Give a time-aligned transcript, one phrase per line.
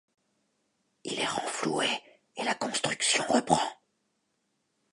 [1.03, 1.85] Il est renfloué
[2.35, 3.61] et la construction reprend.